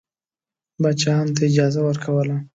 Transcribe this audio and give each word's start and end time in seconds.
پاچاهانو 0.81 1.33
ته 1.37 1.43
اجازه 1.49 1.79
ورکوله. 1.83 2.35